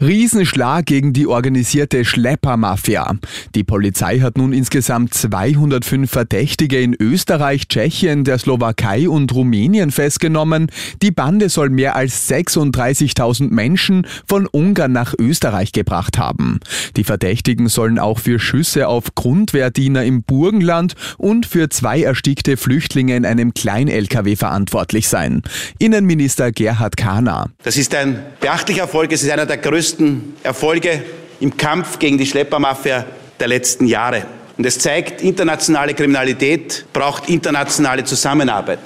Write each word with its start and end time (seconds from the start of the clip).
Riesenschlag 0.00 0.86
gegen 0.86 1.12
die 1.12 1.28
organisierte 1.28 2.04
Schleppermafia. 2.04 3.14
Die 3.54 3.62
Polizei 3.62 4.18
hat 4.18 4.36
nun 4.36 4.52
insgesamt 4.52 5.14
205 5.14 6.10
Verdächtige 6.10 6.80
in 6.80 6.96
Österreich, 6.98 7.68
Tschechien, 7.68 8.24
der 8.24 8.38
Slowakei 8.38 9.08
und 9.08 9.32
Rumänien 9.32 9.92
festgenommen. 9.92 10.70
Die 11.00 11.12
Bande 11.12 11.48
soll 11.48 11.70
mehr 11.70 11.94
als 11.94 12.28
36.000 12.28 13.50
Menschen 13.50 14.06
von 14.26 14.46
Ungarn 14.46 14.90
nach 14.90 15.14
Österreich 15.16 15.70
gebracht 15.70 16.18
haben. 16.18 16.58
Die 16.96 17.04
Verdächtigen 17.04 17.68
sollen 17.68 18.00
auch 18.00 18.18
für 18.18 18.40
Schüsse 18.40 18.88
auf 18.88 19.14
Grundwehrdiener 19.14 20.04
im 20.04 20.24
Burgenland 20.24 20.94
und 21.18 21.46
für 21.46 21.68
zwei 21.68 22.02
erstickte 22.02 22.56
Flüchtlinge 22.56 23.14
in 23.14 23.24
einem 23.24 23.54
Klein-LKW 23.54 24.34
verantwortlich 24.34 25.08
sein. 25.08 25.42
Innenminister 25.78 26.50
Gerhard 26.50 26.96
Kahner. 26.96 27.50
Das 27.62 27.76
ist 27.76 27.94
ein 27.94 28.18
beachtlicher 28.40 28.82
Erfolg. 28.82 29.12
Es 29.12 29.22
ist 29.22 29.30
einer 29.30 29.46
der 29.46 29.58
größten 29.58 29.83
größten 29.84 30.36
Erfolge 30.42 31.02
im 31.40 31.58
Kampf 31.58 31.98
gegen 31.98 32.16
die 32.16 32.24
Schleppermafia 32.24 33.04
der 33.38 33.48
letzten 33.48 33.86
Jahre. 33.86 34.24
Und 34.56 34.64
es 34.64 34.78
zeigt, 34.78 35.20
internationale 35.20 35.92
Kriminalität 35.92 36.86
braucht 36.94 37.28
internationale 37.28 38.02
Zusammenarbeit. 38.04 38.78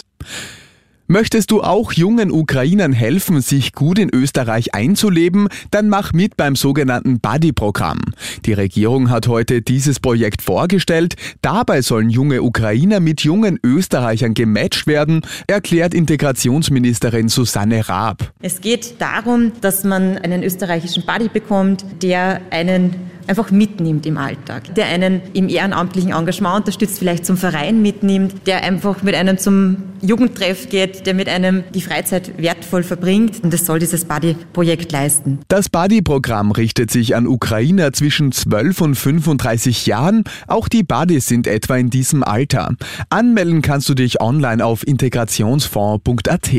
Möchtest 1.10 1.52
du 1.52 1.62
auch 1.62 1.94
jungen 1.94 2.30
Ukrainern 2.30 2.92
helfen, 2.92 3.40
sich 3.40 3.72
gut 3.72 3.98
in 3.98 4.10
Österreich 4.12 4.74
einzuleben? 4.74 5.48
Dann 5.70 5.88
mach 5.88 6.12
mit 6.12 6.36
beim 6.36 6.54
sogenannten 6.54 7.18
Buddy-Programm. 7.18 8.00
Die 8.44 8.52
Regierung 8.52 9.08
hat 9.08 9.26
heute 9.26 9.62
dieses 9.62 10.00
Projekt 10.00 10.42
vorgestellt. 10.42 11.14
Dabei 11.40 11.80
sollen 11.80 12.10
junge 12.10 12.42
Ukrainer 12.42 13.00
mit 13.00 13.22
jungen 13.22 13.58
Österreichern 13.64 14.34
gematcht 14.34 14.86
werden, 14.86 15.22
erklärt 15.46 15.94
Integrationsministerin 15.94 17.30
Susanne 17.30 17.88
Raab. 17.88 18.30
Es 18.42 18.60
geht 18.60 19.00
darum, 19.00 19.52
dass 19.62 19.84
man 19.84 20.18
einen 20.18 20.42
österreichischen 20.42 21.06
Buddy 21.06 21.30
bekommt, 21.30 21.86
der 22.02 22.42
einen 22.50 22.94
einfach 23.28 23.50
mitnimmt 23.50 24.06
im 24.06 24.16
Alltag, 24.16 24.74
der 24.74 24.86
einen 24.86 25.20
im 25.34 25.48
ehrenamtlichen 25.48 26.12
Engagement 26.12 26.56
unterstützt, 26.56 26.98
vielleicht 26.98 27.26
zum 27.26 27.36
Verein 27.36 27.82
mitnimmt, 27.82 28.46
der 28.46 28.62
einfach 28.62 29.02
mit 29.02 29.14
einem 29.14 29.38
zum 29.38 29.76
Jugendtreff 30.00 30.68
geht, 30.68 31.06
der 31.06 31.14
mit 31.14 31.28
einem 31.28 31.64
die 31.74 31.80
Freizeit 31.80 32.38
wertvoll 32.38 32.82
verbringt. 32.82 33.42
Und 33.42 33.52
das 33.52 33.66
soll 33.66 33.78
dieses 33.78 34.04
Buddy-Projekt 34.04 34.92
leisten. 34.92 35.40
Das 35.48 35.68
Buddy-Programm 35.68 36.52
richtet 36.52 36.90
sich 36.90 37.16
an 37.16 37.26
Ukrainer 37.26 37.92
zwischen 37.92 38.32
12 38.32 38.80
und 38.80 38.94
35 38.94 39.86
Jahren. 39.86 40.24
Auch 40.46 40.68
die 40.68 40.82
Buddies 40.82 41.26
sind 41.26 41.46
etwa 41.46 41.76
in 41.76 41.90
diesem 41.90 42.22
Alter. 42.22 42.74
Anmelden 43.10 43.62
kannst 43.62 43.88
du 43.88 43.94
dich 43.94 44.20
online 44.20 44.64
auf 44.64 44.86
integrationsfonds.at. 44.86 46.50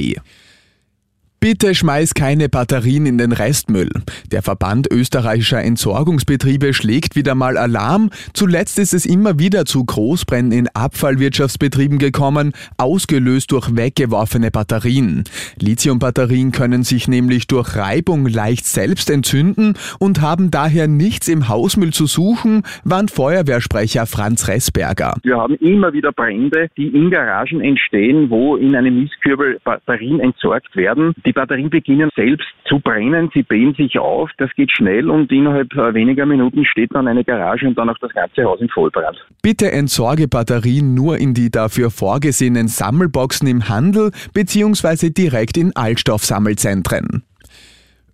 Bitte 1.42 1.74
schmeiß 1.74 2.16
keine 2.16 2.50
Batterien 2.50 3.06
in 3.06 3.18
den 3.18 3.32
Restmüll. 3.32 3.90
Der 4.30 4.42
Verband 4.42 4.92
österreichischer 4.92 5.64
Entsorgungsbetriebe 5.64 6.74
schlägt 6.74 7.16
wieder 7.16 7.34
mal 7.34 7.58
Alarm. 7.58 8.10
Zuletzt 8.34 8.78
ist 8.78 8.94
es 8.94 9.06
immer 9.06 9.40
wieder 9.40 9.64
zu 9.64 9.86
Großbränden 9.86 10.52
in 10.52 10.68
Abfallwirtschaftsbetrieben 10.74 11.98
gekommen, 11.98 12.52
ausgelöst 12.78 13.54
durch 13.54 13.74
weggeworfene 13.74 14.52
Batterien. 14.52 15.24
Lithiumbatterien 15.58 16.52
können 16.52 16.84
sich 16.84 17.08
nämlich 17.08 17.48
durch 17.48 17.74
Reibung 17.78 18.28
leicht 18.28 18.66
selbst 18.66 19.10
entzünden 19.10 19.76
und 19.98 20.20
haben 20.20 20.52
daher 20.52 20.90
nichts 20.90 21.30
im 21.30 21.48
Hausmüll 21.48 21.94
zu 21.94 22.06
suchen, 22.06 22.64
warnt 22.84 23.12
Feuerwehrsprecher 23.12 24.08
Franz 24.08 24.50
Ressberger. 24.50 25.16
Wir 25.24 25.38
haben 25.38 25.56
immer 25.56 25.94
wieder 25.94 26.12
Brände, 26.12 26.68
die 26.76 26.88
in 26.88 27.10
Garagen 27.10 27.62
entstehen, 27.62 28.30
wo 28.30 28.58
in 28.58 28.76
einem 28.76 29.04
Mistkübel 29.04 29.58
Batterien 29.64 30.20
entsorgt 30.20 30.76
werden. 30.76 31.14
Die 31.30 31.34
Batterien 31.34 31.70
beginnen 31.70 32.10
selbst 32.16 32.48
zu 32.68 32.80
brennen, 32.80 33.30
sie 33.36 33.44
blähen 33.44 33.76
sich 33.76 34.00
auf, 34.00 34.32
das 34.40 34.50
geht 34.56 34.72
schnell 34.72 35.12
und 35.12 35.32
innerhalb 35.32 35.72
äh, 35.74 35.94
weniger 35.94 36.26
Minuten 36.26 36.66
steht 36.66 36.90
dann 36.96 37.08
eine 37.08 37.24
Garage 37.24 37.68
und 37.68 37.78
dann 37.78 37.88
auch 37.88 37.98
das 38.00 38.12
ganze 38.14 38.46
Haus 38.46 38.60
in 38.60 38.70
Vollbrand. 38.70 39.16
Bitte 39.44 39.72
entsorge 39.72 40.28
Batterien 40.28 40.96
nur 40.96 41.20
in 41.20 41.36
die 41.36 41.52
dafür 41.52 41.92
vorgesehenen 41.92 42.68
Sammelboxen 42.68 43.48
im 43.48 43.70
Handel 43.70 44.10
bzw. 44.34 45.12
direkt 45.12 45.56
in 45.58 45.76
Altstoffsammelzentren. 45.76 47.22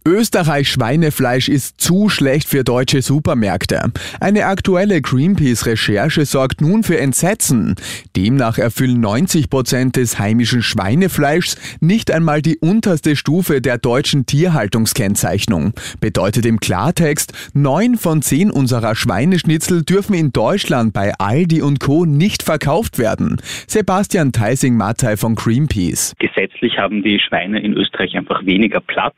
Österreich 0.08 0.70
Schweinefleisch 0.70 1.50
ist 1.50 1.82
zu 1.82 2.10
schlecht 2.10 2.48
für 2.48 2.64
deutsche 2.64 3.02
Supermärkte. 3.02 3.92
Eine 4.20 4.46
aktuelle 4.46 5.02
Greenpeace-Recherche 5.02 6.26
sorgt 6.26 6.62
nun 6.62 6.84
für 6.84 7.00
Entsetzen. 7.00 7.74
Demnach 8.16 8.60
erfüllen 8.60 9.00
90 9.00 9.50
Prozent 9.50 9.96
des 9.96 10.20
heimischen 10.20 10.62
Schweinefleischs 10.62 11.80
nicht 11.82 12.12
einmal 12.12 12.44
die 12.44 12.60
unterste 12.60 13.16
Stufe 13.16 13.62
der 13.62 13.80
deutschen 13.80 14.28
Tierhaltungskennzeichnung. 14.28 15.74
Bedeutet 16.00 16.46
im 16.46 16.60
Klartext, 16.60 17.52
neun 17.56 17.98
von 17.98 18.22
zehn 18.22 18.52
unserer 18.52 18.94
Schweineschnitzel 18.94 19.82
dürfen 19.82 20.14
in 20.14 20.32
Deutschland 20.32 20.94
bei 20.94 21.14
Aldi 21.18 21.64
und 21.64 21.80
Co. 21.80 22.06
nicht 22.06 22.44
verkauft 22.44 23.00
werden. 23.00 23.38
Sebastian 23.66 24.32
Theising-Mattei 24.32 25.18
von 25.18 25.34
Greenpeace. 25.34 26.14
Gesetzlich 26.20 26.78
haben 26.78 27.02
die 27.02 27.20
Schweine 27.20 27.60
in 27.60 27.74
Österreich 27.74 28.16
einfach 28.16 28.46
weniger 28.46 28.82
Platz 28.82 29.16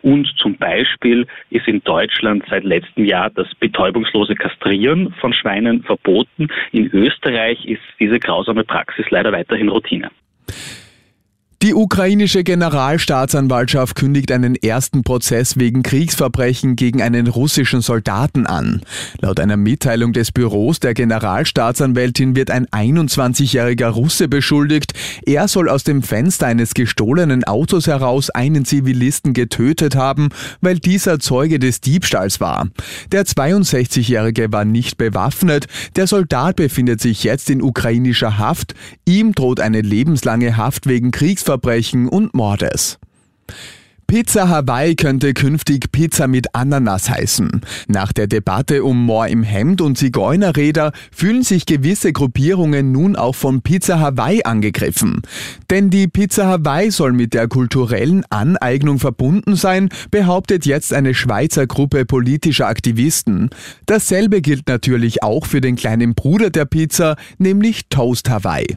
und 0.00 0.27
zum 0.36 0.56
Beispiel 0.56 1.26
ist 1.50 1.66
in 1.68 1.82
Deutschland 1.84 2.44
seit 2.48 2.64
letztem 2.64 3.04
Jahr 3.04 3.30
das 3.30 3.48
betäubungslose 3.56 4.34
Kastrieren 4.34 5.12
von 5.20 5.32
Schweinen 5.32 5.82
verboten. 5.82 6.48
In 6.72 6.86
Österreich 6.92 7.64
ist 7.66 7.82
diese 7.98 8.18
grausame 8.18 8.64
Praxis 8.64 9.06
leider 9.10 9.32
weiterhin 9.32 9.68
Routine. 9.68 10.10
Die 11.60 11.74
ukrainische 11.74 12.44
Generalstaatsanwaltschaft 12.44 13.96
kündigt 13.96 14.30
einen 14.30 14.54
ersten 14.54 15.02
Prozess 15.02 15.58
wegen 15.58 15.82
Kriegsverbrechen 15.82 16.76
gegen 16.76 17.02
einen 17.02 17.26
russischen 17.26 17.80
Soldaten 17.80 18.46
an. 18.46 18.82
Laut 19.20 19.40
einer 19.40 19.56
Mitteilung 19.56 20.12
des 20.12 20.30
Büros 20.30 20.78
der 20.78 20.94
Generalstaatsanwältin 20.94 22.36
wird 22.36 22.52
ein 22.52 22.68
21-jähriger 22.68 23.88
Russe 23.88 24.28
beschuldigt. 24.28 24.92
Er 25.26 25.48
soll 25.48 25.68
aus 25.68 25.82
dem 25.82 26.04
Fenster 26.04 26.46
eines 26.46 26.74
gestohlenen 26.74 27.42
Autos 27.42 27.88
heraus 27.88 28.30
einen 28.30 28.64
Zivilisten 28.64 29.32
getötet 29.32 29.96
haben, 29.96 30.28
weil 30.60 30.78
dieser 30.78 31.18
Zeuge 31.18 31.58
des 31.58 31.80
Diebstahls 31.80 32.40
war. 32.40 32.68
Der 33.10 33.24
62-jährige 33.24 34.52
war 34.52 34.64
nicht 34.64 34.96
bewaffnet. 34.96 35.66
Der 35.96 36.06
Soldat 36.06 36.54
befindet 36.54 37.00
sich 37.00 37.24
jetzt 37.24 37.50
in 37.50 37.62
ukrainischer 37.62 38.38
Haft. 38.38 38.76
Ihm 39.06 39.32
droht 39.32 39.58
eine 39.58 39.80
lebenslange 39.80 40.56
Haft 40.56 40.86
wegen 40.86 41.10
Kriegsverbrechen 41.10 41.47
Kriegsverbrechen 41.48 42.08
und 42.08 42.34
Mordes. 42.34 42.98
Pizza 44.06 44.50
Hawaii 44.50 44.94
könnte 44.96 45.32
künftig 45.32 45.90
Pizza 45.92 46.26
mit 46.26 46.54
Ananas 46.54 47.08
heißen. 47.08 47.62
Nach 47.88 48.12
der 48.12 48.26
Debatte 48.26 48.84
um 48.84 49.06
Moor 49.06 49.28
im 49.28 49.42
Hemd 49.42 49.80
und 49.80 49.96
Zigeunerräder 49.96 50.92
fühlen 51.10 51.42
sich 51.42 51.64
gewisse 51.64 52.12
Gruppierungen 52.12 52.92
nun 52.92 53.16
auch 53.16 53.34
von 53.34 53.62
Pizza 53.62 53.98
Hawaii 53.98 54.44
angegriffen. 54.44 55.22
Denn 55.70 55.88
die 55.88 56.06
Pizza 56.06 56.46
Hawaii 56.46 56.90
soll 56.90 57.12
mit 57.12 57.32
der 57.32 57.48
kulturellen 57.48 58.24
Aneignung 58.28 58.98
verbunden 58.98 59.56
sein, 59.56 59.88
behauptet 60.10 60.66
jetzt 60.66 60.92
eine 60.92 61.14
Schweizer 61.14 61.66
Gruppe 61.66 62.04
politischer 62.04 62.66
Aktivisten. 62.66 63.48
Dasselbe 63.86 64.42
gilt 64.42 64.68
natürlich 64.68 65.22
auch 65.22 65.46
für 65.46 65.62
den 65.62 65.76
kleinen 65.76 66.14
Bruder 66.14 66.50
der 66.50 66.66
Pizza, 66.66 67.16
nämlich 67.38 67.88
Toast 67.88 68.28
Hawaii. 68.28 68.76